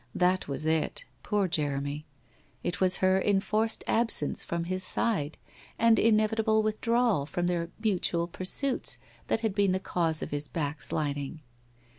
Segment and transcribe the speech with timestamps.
[0.15, 1.05] That was it!
[1.21, 2.07] Poor Jeremy!
[2.63, 5.37] It was her enforced ab sence from his side
[5.77, 11.41] and inevitable withdrawal from their mutual pursuits that had been the cause of his backsliding.